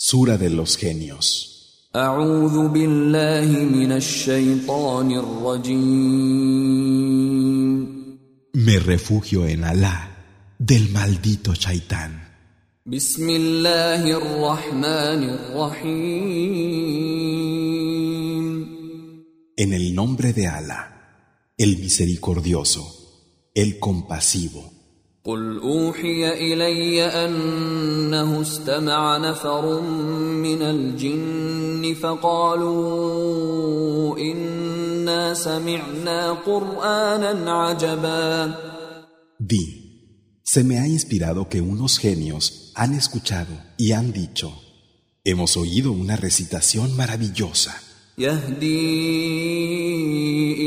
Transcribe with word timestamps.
Sura 0.00 0.38
de 0.38 0.48
los 0.48 0.76
genios. 0.76 1.90
Me 8.52 8.78
refugio 8.78 9.44
en 9.44 9.64
Alá 9.64 10.54
del 10.56 10.90
maldito 10.90 11.52
Shaitán. 11.52 12.28
En 19.56 19.72
el 19.72 19.94
nombre 19.96 20.32
de 20.32 20.46
Alá, 20.46 21.52
el 21.56 21.76
misericordioso, 21.78 23.50
el 23.52 23.80
compasivo. 23.80 24.77
قل 25.28 25.60
أوحي 25.62 26.28
إلي 26.28 27.04
أنه 27.04 28.40
استمع 28.40 29.16
نفر 29.18 29.80
من 30.46 30.62
الجن 30.62 31.94
فقالوا 32.00 32.78
إنا 34.18 35.34
سمعنا 35.34 36.32
قرآنا 36.32 37.52
عجبا 37.52 38.54
Di, 39.38 39.66
se 40.42 40.64
me 40.64 40.78
ha 40.80 40.86
inspirado 40.88 41.48
que 41.50 41.60
unos 41.60 41.98
genios 41.98 42.72
han 42.74 42.94
escuchado 42.94 43.52
y 43.76 43.92
han 43.92 44.12
dicho, 44.12 44.52
hemos 45.24 45.58
oído 45.58 45.92
una 45.92 46.16
recitación 46.16 46.96
maravillosa 46.96 47.82
يهدي 48.18 49.08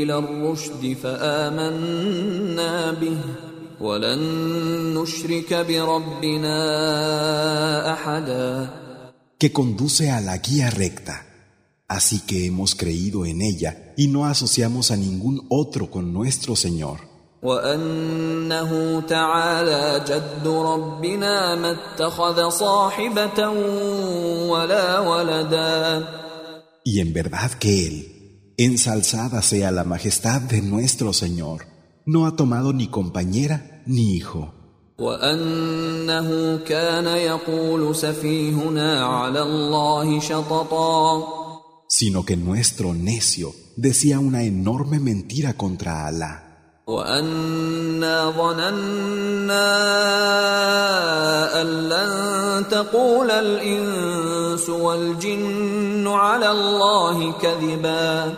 إلى 0.02 0.18
الرشد 0.18 0.96
فآمنا 1.02 2.92
به 2.92 3.51
ولن 3.81 4.19
نشرك 4.93 5.53
بربنا 5.53 6.57
أحدا 7.93 8.69
que 9.39 9.51
conduce 9.51 10.09
a 10.09 10.19
la 10.19 10.37
guía 10.37 10.69
recta. 10.71 11.15
Así 11.87 12.19
que 12.27 12.45
hemos 12.47 12.75
creído 12.75 13.25
en 13.25 13.41
ella 13.41 13.93
y 13.95 14.07
no 14.07 14.25
asociamos 14.25 14.91
a 14.91 14.97
ningún 14.97 15.45
otro 15.49 15.89
con 15.89 16.11
nuestro 16.11 16.55
Señor. 16.55 16.99
وأنه 17.43 19.01
تعالى 19.01 20.03
جد 20.07 20.47
ربنا 20.47 21.55
ما 21.55 21.71
اتخذ 21.71 22.49
صاحبة 22.49 23.49
ولا 24.49 24.99
ولدا 24.99 26.07
Y 26.83 26.99
en 27.01 27.13
verdad 27.13 27.51
que 27.51 27.87
Él, 27.87 28.53
ensalzada 28.57 29.41
sea 29.41 29.71
la 29.71 29.83
majestad 29.83 30.41
de 30.41 30.61
nuestro 30.61 31.13
Señor, 31.13 31.65
no 32.05 32.25
ha 32.25 32.35
tomado 32.35 32.73
ni 32.73 32.87
compañera 32.87 33.81
ni 33.85 34.15
hijo, 34.15 34.53
وأنه 34.99 36.57
كان 36.65 37.07
يقول 37.07 37.95
سفيهنا 37.95 39.05
على 39.05 39.41
الله 39.41 40.19
شططا 40.19 41.23
sino 41.87 42.25
que 42.25 42.35
nuestro 42.35 42.93
necio 42.93 43.53
decía 43.75 44.19
una 44.19 44.43
enorme 44.43 44.99
mentira 44.99 45.53
contra 45.53 46.07
Alá. 46.07 46.43
وأنا 46.87 48.31
ظننا 48.31 49.67
أن 51.61 51.67
لن 51.89 52.67
تقول 52.71 53.31
الإنس 53.31 54.69
والجن 54.69 56.07
على 56.07 56.51
الله 56.51 57.31
كذبا 57.31 58.33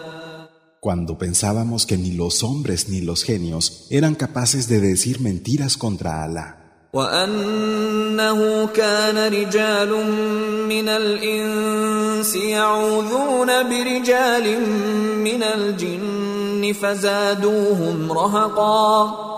Cuando 0.84 1.18
pensábamos 1.18 1.86
que 1.86 1.98
ni 1.98 2.12
los 2.12 2.44
hombres 2.44 2.90
ni 2.90 3.02
los 3.02 3.24
genios 3.24 3.88
eran 3.90 4.16
capaces 4.16 4.68
de 4.70 4.80
decir 4.80 5.20
mentiras 5.20 5.78
contra 5.78 6.24
Alá. 6.24 6.60
وأنه 6.94 8.66
كان 8.66 9.32
رجال 9.34 9.90
من 10.68 10.90
الإنس 10.90 12.36
يعوذون 12.36 13.48
برجال 13.48 14.60
من 15.24 15.44
الجن 15.44 16.74
فزادوهم 16.74 18.12
رهقا 18.12 19.30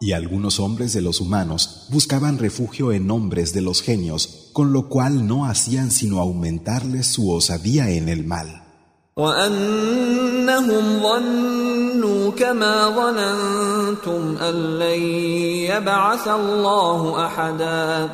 Y 0.00 0.12
algunos 0.12 0.60
hombres 0.60 0.92
de 0.92 1.02
los 1.02 1.20
humanos 1.20 1.86
buscaban 1.90 2.38
refugio 2.38 2.92
en 2.92 3.10
hombres 3.10 3.52
de 3.52 3.62
los 3.62 3.82
genios, 3.82 4.50
con 4.52 4.72
lo 4.72 4.88
cual 4.88 5.26
no 5.26 5.46
hacían 5.46 5.90
sino 5.90 6.20
aumentarles 6.20 7.08
su 7.08 7.32
osadía 7.32 7.90
en 7.90 8.08
el 8.08 8.24
mal. 8.24 8.61
وأنهم 9.17 10.99
ظنوا 11.03 12.31
كما 12.31 12.89
ظننتم 12.89 14.37
أن 14.41 14.79
لن 14.79 15.01
يبعث 15.69 16.27
الله 16.27 17.25
أحدا 17.25 18.09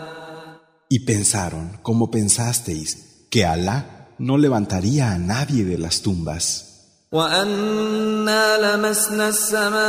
Y 0.91 0.99
pensaron, 1.05 1.77
como 1.83 2.09
pensasteis, 2.09 3.27
que 3.29 3.45
Alá 3.45 4.07
no 4.17 4.39
levantaría 4.39 5.11
a 5.11 5.19
nadie 5.19 5.63
de 5.63 5.77
las 5.77 6.01
tumbas. 6.01 6.65
وأنا 7.11 8.57
لمسنا 8.57 9.29
السماء 9.29 9.79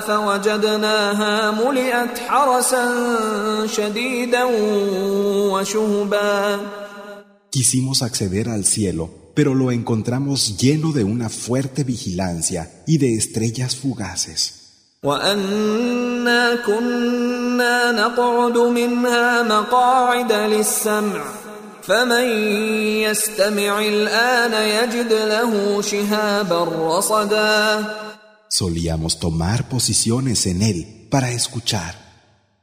فوجدناها 0.00 1.50
ملئت 1.50 2.18
حرسا 2.18 2.86
شديدا 3.66 4.44
وشهبا 5.52 6.58
Quisimos 7.50 8.02
acceder 8.02 8.48
al 8.48 8.64
cielo, 8.64 9.10
pero 9.34 9.54
lo 9.54 9.70
encontramos 9.70 10.56
lleno 10.58 10.92
de 10.92 11.04
una 11.04 11.28
fuerte 11.28 11.84
vigilancia 11.84 12.82
y 12.86 12.98
de 12.98 13.14
estrellas 13.14 13.76
fugaces. 13.76 14.62
Solíamos 28.48 29.18
tomar 29.18 29.68
posiciones 29.68 30.46
en 30.46 30.62
él 30.62 31.06
para 31.10 31.30
escuchar, 31.30 31.94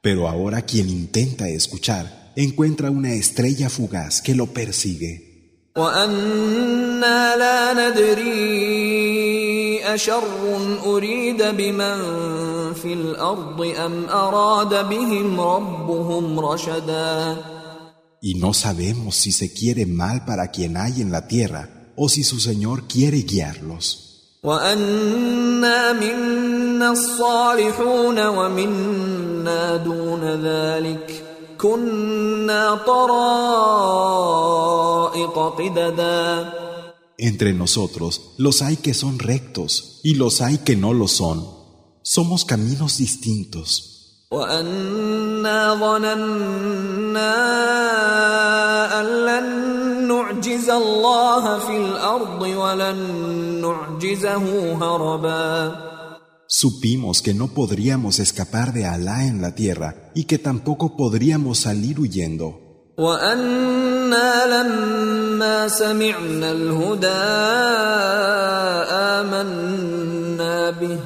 pero 0.02 0.28
ahora 0.28 0.64
quien 0.64 0.90
intenta 0.90 1.48
escuchar 1.48 2.23
encuentra 2.37 2.91
una 2.91 3.13
estrella 3.13 3.69
fugaz 3.69 4.23
que 4.23 4.35
lo 4.35 4.47
persigue. 4.47 5.29
وأنا 5.77 7.37
لا 7.37 7.73
ندري 7.73 8.29
أشر 9.95 10.23
أريد 10.87 11.43
بمن 11.43 11.99
في 12.75 12.93
الأرض 12.93 13.61
أم 13.87 14.05
أراد 14.05 14.89
بهم 14.89 15.41
ربهم 15.41 16.41
رشدا 16.41 17.37
Y 18.21 18.35
no 18.35 18.53
sabemos 18.53 19.15
si 19.15 19.31
se 19.31 19.53
quiere 19.53 19.87
mal 19.87 20.25
para 20.25 20.49
quien 20.51 20.77
hay 20.77 21.03
en 21.03 21.13
la 21.13 21.29
tierra 21.29 21.93
o 21.95 22.09
si 22.09 22.25
su 22.25 22.41
Señor 22.41 22.89
quiere 22.89 23.23
guiarlos. 23.23 24.09
وأنا 24.43 25.93
منا 25.93 26.91
الصالحون 26.91 28.27
ومنا 28.27 29.77
دون 29.77 30.25
ذلك 30.45 31.07
كنا 31.07 31.07
طرائق 31.07 31.19
قددا 31.19 31.32
Entre 37.19 37.53
nosotros 37.53 38.35
los 38.39 38.63
hay 38.63 38.77
que 38.77 38.95
son 38.95 39.19
rectos 39.19 40.01
y 40.03 40.15
los 40.15 40.41
hay 40.41 40.59
que 40.59 40.77
no 40.77 40.95
lo 40.95 41.09
son. 41.09 41.47
Somos 42.03 42.45
caminos 42.45 42.99
distintos. 42.99 43.95
وأنا 44.31 45.75
ظننا 45.75 47.35
أن 49.01 49.07
لن 49.27 49.49
نعجز 50.09 50.71
الله 50.71 51.59
في 51.59 51.77
الأرض 51.77 52.43
ولن 52.43 52.99
نعجزه 53.63 54.73
هربا 54.73 55.77
Supimos 56.53 57.21
que 57.21 57.35
no 57.35 57.49
podríamos 57.49 58.19
escapar 58.19 58.73
de 58.73 58.87
Alá 58.87 59.27
en 59.27 59.43
la 59.43 59.55
tierra 59.55 60.11
y 60.15 60.25
que 60.25 60.39
tampoco 60.39 60.97
podríamos 60.97 61.59
salir 61.59 62.01
huyendo. 62.01 62.69
وأنا 62.99 64.47
لما 64.47 65.69
سمعنا 65.69 66.51
الهدى 66.53 67.07
آمنا 68.91 70.71
به 70.71 70.99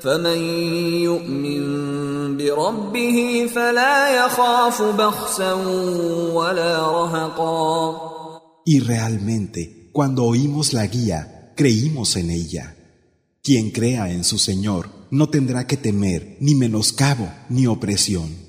فمن 0.00 0.38
يؤمن 1.08 2.36
بربه 2.36 3.46
فلا 3.54 4.24
يخاف 4.24 4.82
بخسا 4.82 5.52
ولا 6.32 6.78
رهقا 6.78 8.12
Y 8.64 8.78
realmente, 8.78 9.90
cuando 9.92 10.24
oímos 10.24 10.72
la 10.72 10.86
guía, 10.86 11.52
creímos 11.56 12.14
en 12.16 12.30
ella. 12.30 12.75
Quien 13.46 13.70
crea 13.70 14.10
en 14.12 14.24
su 14.24 14.38
Señor 14.38 14.88
no 15.10 15.28
tendrá 15.28 15.66
que 15.66 15.76
temer 15.76 16.36
ni 16.40 16.54
menoscabo 16.54 17.32
ni 17.48 17.66
opresión. 17.66 18.42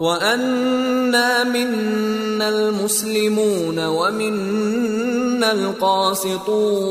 وأنا 0.00 1.44
منا 1.44 2.48
المسلمون 2.48 3.78
ومنا 3.86 5.52
القاسطون 5.52 6.88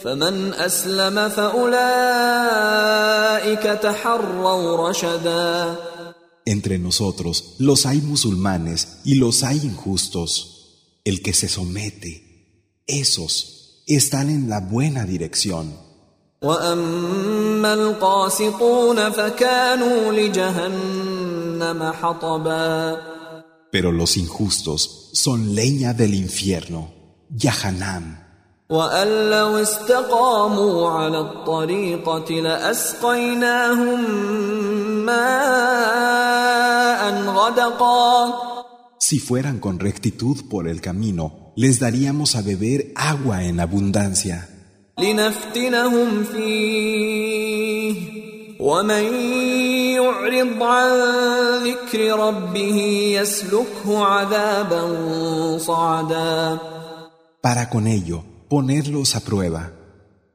فمن 0.00 0.54
أسلم 0.54 1.28
فأولئك 1.28 1.62
تحروا 3.82 4.88
رشدا 4.88 5.76
Entre 6.44 6.78
nosotros 6.78 7.54
los 7.58 7.86
hay 7.86 8.00
musulmanes 8.00 8.98
y 9.04 9.14
los 9.14 9.44
hay 9.44 9.58
injustos. 9.58 10.48
El 11.04 11.22
que 11.22 11.32
se 11.34 11.48
somete, 11.48 12.12
esos 12.86 13.55
están 13.86 14.28
en 14.30 14.48
la 14.48 14.60
buena 14.60 15.04
dirección. 15.04 15.66
واما 16.42 17.74
القاسطون 17.74 19.10
فكانوا 19.10 20.12
لجهنم 20.12 21.92
حطبا 21.92 22.96
Pero 23.70 23.90
los 23.90 24.16
injustos 24.18 25.08
son 25.14 25.54
leña 25.54 25.94
del 25.94 26.14
infierno, 26.14 26.90
Yahanam. 27.30 28.22
وان 28.70 29.30
لو 29.30 29.56
استقاموا 29.56 30.90
على 30.90 31.20
الطريقه 31.20 32.30
لاسقيناهم 32.30 34.00
ماء 35.06 36.22
غدقا 37.26 38.45
Si 39.09 39.19
fueran 39.19 39.59
con 39.59 39.79
rectitud 39.79 40.49
por 40.49 40.67
el 40.67 40.81
camino, 40.81 41.53
les 41.55 41.79
daríamos 41.79 42.35
a 42.35 42.41
beber 42.41 42.91
agua 42.93 43.45
en 43.45 43.61
abundancia. 43.61 44.49
Para 57.39 57.69
con 57.69 57.87
ello, 57.87 58.25
ponerlos 58.49 59.15
a 59.15 59.21
prueba. 59.21 59.71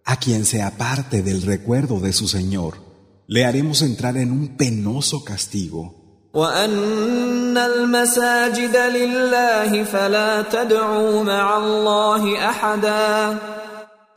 A 0.07 0.17
quien 0.17 0.47
se 0.47 0.63
aparte 0.63 1.21
del 1.23 1.43
recuerdo 1.43 2.01
de 2.01 2.15
su 2.15 2.27
Señor, 2.27 2.79
le 3.27 3.45
haremos 3.45 3.83
entrar 3.83 4.17
en 4.17 4.33
un 4.33 4.57
penoso 4.57 5.25
castigo. 5.25 6.02
وأن 6.34 7.58
المساجد 7.58 8.76
لله 8.78 9.84
فلا 9.84 10.42
تدعوا 10.42 11.24
مع 11.24 11.58
الله 11.58 12.50
أحدا 12.50 13.38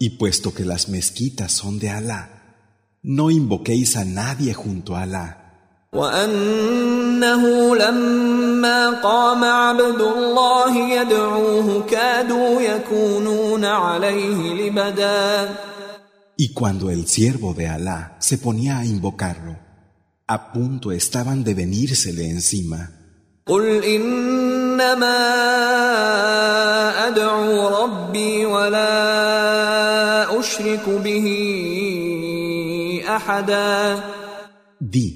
Y 0.03 0.11
puesto 0.19 0.55
que 0.55 0.65
las 0.65 0.89
mezquitas 0.89 1.53
son 1.53 1.79
de 1.79 1.91
Alá, 1.91 2.23
no 3.03 3.31
invoquéis 3.31 3.97
a 3.97 4.05
nadie 4.05 4.55
junto 4.55 4.97
a 4.97 5.03
Alá. 5.03 5.37
وأنه 5.93 7.77
لما 7.77 8.91
قام 8.91 9.45
عبد 9.45 10.01
الله 10.01 10.77
يدعوه 10.77 11.87
كادوا 11.91 12.61
يكونون 12.61 13.65
عليه 13.65 14.55
لبدا 14.55 15.49
Y 16.39 16.55
cuando 16.55 16.91
el 16.91 17.07
siervo 17.07 17.53
de 17.55 17.69
Alá 17.69 18.17
se 18.19 18.39
ponía 18.39 18.79
a 18.79 18.87
invocarlo, 18.87 19.57
a 20.27 20.53
punto 20.53 20.93
estaban 20.93 21.43
de 21.45 21.55
venírsele 21.55 22.29
encima. 22.31 23.01
قل 23.47 23.85
إنما 23.85 25.19
أدعو 27.09 27.69
ربي 27.83 28.47
ولا 28.47 30.39
أشرك 30.41 30.89
به 30.89 31.27
أحدا 33.09 34.03
Di, 34.81 35.09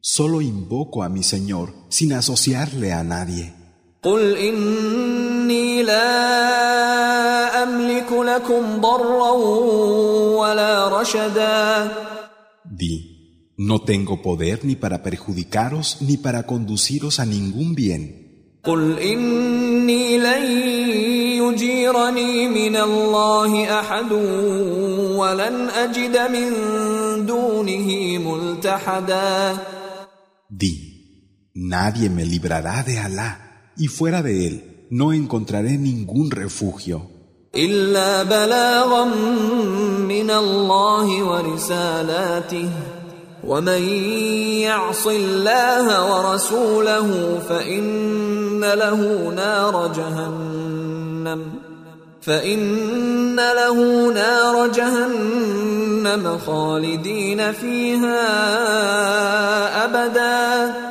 solo 0.00 0.40
invoco 0.40 1.02
a 1.02 1.08
mi 1.08 1.22
Señor 1.22 1.72
sin 1.88 2.12
asociarle 2.12 2.92
a 2.92 3.02
nadie. 3.02 3.52
قل 4.02 4.36
إني 4.36 5.82
لا 5.82 6.02
أملك 7.62 8.12
لكم 8.12 8.80
ضرا 8.80 9.30
ولا 10.36 10.88
رشدا 11.00 11.88
Di, 12.64 13.07
no 13.58 13.82
tengo 13.82 14.22
poder 14.22 14.64
ni 14.64 14.74
para 14.76 15.02
perjudicaros 15.02 15.98
ni 16.00 16.16
para 16.16 16.44
conduciros 16.44 17.20
a 17.20 17.26
ningún 17.26 17.74
bien. 17.74 18.24
قل 18.64 18.98
إني 18.98 20.18
لن 20.18 20.42
يجيرني 21.42 22.48
من 22.48 22.76
الله 22.76 23.80
أحد 23.80 24.12
ولن 25.12 25.68
أجد 25.68 26.16
من 26.32 26.48
دونه 27.26 28.18
ملتحدا 28.18 29.56
Di, 30.48 30.74
nadie 31.54 32.08
me 32.08 32.24
librará 32.24 32.82
de 32.84 32.98
Alá, 32.98 33.72
y 33.76 33.88
fuera 33.88 34.22
de 34.22 34.46
él 34.46 34.86
no 34.90 35.12
encontraré 35.12 35.76
ningún 35.76 36.30
refugio, 36.30 37.10
إلا 37.54 38.22
بلاغا 38.22 39.04
من 40.08 40.30
الله 40.30 41.22
ورسالاته 41.22 42.70
ومن 43.44 43.82
يعص 44.62 45.06
الله 45.06 45.86
ورسوله 46.12 47.38
فإن 47.48 48.64
له 48.64 49.30
نار 49.36 49.92
جهنم 49.96 51.52
فإن 52.22 53.36
له 53.36 54.08
نار 54.12 54.68
جهنم 54.68 56.38
خالدين 56.38 57.52
فيها 57.52 58.24
أبدا 59.84 60.84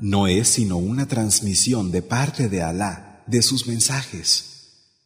no 0.00 0.26
es 0.26 0.48
sino 0.48 0.78
una 0.78 1.06
transmisión 1.06 1.92
de 1.92 2.00
parte 2.00 2.48
de 2.48 2.62
Alá 2.62 3.22
de 3.26 3.42
sus 3.42 3.66
mensajes. 3.66 4.46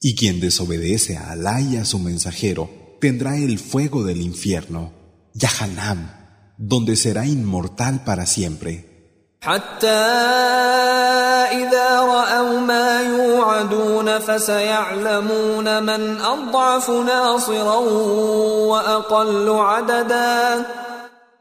Y 0.01 0.15
quien 0.15 0.41
desobedece 0.41 1.17
a 1.17 1.33
Alá 1.33 1.61
y 1.61 1.77
a 1.77 1.85
su 1.85 1.99
mensajero 1.99 2.71
tendrá 3.01 3.37
el 3.37 3.59
fuego 3.59 4.05
del 4.05 4.21
infierno, 4.21 4.93
Yahanam, 5.35 6.18
donde 6.60 6.98
será 6.98 7.26
inmortal 7.26 8.04
para 8.04 8.26
siempre. 8.26 8.86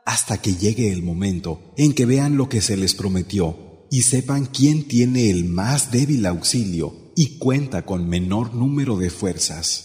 Hasta 0.05 0.38
que 0.38 0.55
llegue 0.55 0.93
el 0.93 1.03
momento 1.03 1.61
en 1.76 1.93
que 1.93 2.06
vean 2.06 2.37
lo 2.37 2.49
que 2.49 2.61
se 2.61 2.76
les 2.76 2.94
prometió 2.94 3.87
y 3.91 4.03
sepan 4.03 4.47
quién 4.47 4.87
tiene 4.87 5.31
el 5.31 5.47
más 5.47 5.91
débil 5.91 6.25
auxilio 6.26 6.94
y 7.17 7.38
cuenta 7.38 7.85
con 7.85 8.09
menor 8.09 8.55
número 8.55 8.97
de 8.97 9.11
fuerzas. 9.11 9.85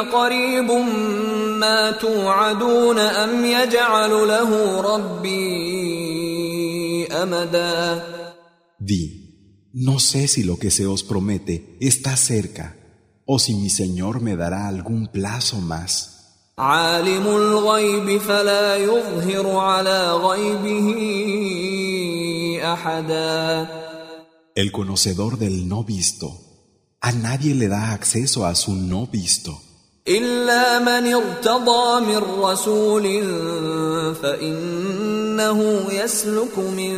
أقريب 0.00 0.70
ما 1.60 1.90
توعدون 1.90 2.98
أم 2.98 3.44
يجعل 3.44 4.10
له 4.10 4.80
ربي 4.80 5.84
أمدا 7.06 8.02
Di, 8.78 9.04
no 9.72 9.98
sé 9.98 10.28
si 10.28 10.42
lo 10.42 10.58
que 10.58 10.70
se 10.70 10.86
os 10.86 11.02
promete 11.04 11.76
está 11.80 12.16
cerca 12.16 12.76
o 13.26 13.38
si 13.38 13.54
mi 13.54 13.70
Señor 13.70 14.20
me 14.20 14.36
dará 14.36 14.68
algún 14.68 15.06
plazo 15.06 15.60
más. 15.60 16.14
عالم 16.58 17.26
الغيب 17.26 18.20
فلا 18.20 18.76
يظهر 18.76 19.56
على 19.56 20.12
غيبه 20.12 20.88
أحدا 22.72 23.68
El 24.56 24.70
conocedor 24.70 25.36
del 25.36 25.66
no 25.66 25.82
visto, 25.82 26.28
a 27.00 27.10
nadie 27.10 27.56
le 27.56 27.66
da 27.66 27.90
acceso 27.90 28.46
a 28.46 28.54
su 28.54 28.72
no 28.76 29.08
visto, 29.08 29.60
إلا 30.07 30.79
من 30.79 31.13
ارتضى 31.13 32.05
من 32.05 32.17
رسول 32.41 33.03
فإنه 34.15 35.87
يسلك 35.91 36.57
من 36.57 36.97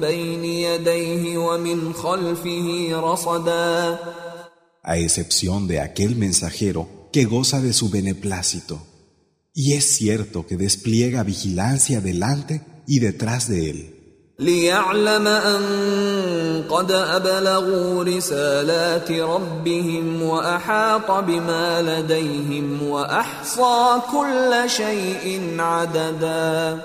بين 0.00 0.44
يديه 0.44 1.38
ومن 1.38 1.92
خلفه 1.92 2.90
رصدا 2.92 3.98
a 4.84 4.98
excepción 4.98 5.68
de 5.68 5.80
aquel 5.80 6.16
mensajero 6.16 7.08
que 7.12 7.24
goza 7.24 7.60
de 7.60 7.72
su 7.72 7.88
beneplácito. 7.88 8.84
Y 9.54 9.74
es 9.74 9.84
cierto 9.84 10.46
que 10.46 10.56
despliega 10.56 11.22
vigilancia 11.22 12.00
delante 12.00 12.62
y 12.86 12.98
detrás 12.98 13.48
de 13.48 13.70
él, 13.70 13.95
ليعلم 14.38 15.26
أن 15.26 15.62
قد 16.68 16.92
أبلغوا 16.92 18.04
رسالات 18.04 19.10
ربهم 19.10 20.22
وأحاط 20.22 21.10
بما 21.10 21.82
لديهم 21.82 22.82
وأحصى 22.82 24.00
كل 24.12 24.70
شيء 24.70 25.56
عددا 25.58 26.82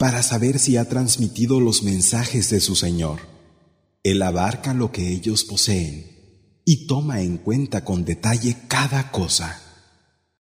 para 0.00 0.22
saber 0.22 0.58
si 0.58 0.78
ha 0.78 0.88
transmitido 0.88 1.60
los 1.60 1.82
mensajes 1.82 2.48
de 2.48 2.60
su 2.60 2.74
Señor. 2.74 3.18
Él 4.02 4.22
abarca 4.22 4.72
lo 4.72 4.90
que 4.92 5.12
ellos 5.12 5.44
poseen 5.44 5.92
y 6.64 6.86
toma 6.86 7.20
en 7.20 7.36
cuenta 7.36 7.84
con 7.84 8.06
detalle 8.06 8.56
cada 8.66 9.10
cosa. 9.10 9.63